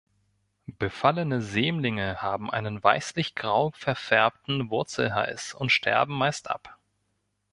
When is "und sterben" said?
5.53-6.15